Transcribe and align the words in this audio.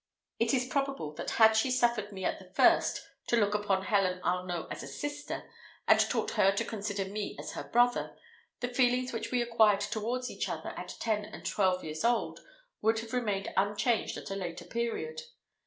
It 0.39 0.51
is 0.55 0.65
probable, 0.65 1.13
that 1.13 1.29
had 1.37 1.55
she 1.55 1.69
suffered 1.69 2.11
me 2.11 2.25
at 2.25 2.39
the 2.39 2.51
first 2.55 3.07
to 3.27 3.35
look 3.37 3.53
upon 3.53 3.83
Helen 3.83 4.19
Arnault 4.23 4.67
as 4.71 4.81
a 4.81 4.87
sister, 4.87 5.47
and 5.87 5.99
taught 5.99 6.31
her 6.31 6.51
to 6.51 6.65
consider 6.65 7.05
me 7.05 7.35
as 7.37 7.51
her 7.51 7.65
brother, 7.65 8.17
the 8.61 8.69
feelings 8.73 9.13
which 9.13 9.29
we 9.29 9.43
acquired 9.43 9.81
towards 9.81 10.31
each 10.31 10.49
other 10.49 10.69
at 10.69 10.95
ten 10.99 11.23
and 11.23 11.45
twelve 11.45 11.83
years 11.83 12.03
old 12.03 12.39
would 12.81 12.97
have 12.97 13.13
remained 13.13 13.49
unchanged 13.55 14.17
at 14.17 14.31
a 14.31 14.35
later 14.35 14.65
period. 14.65 15.21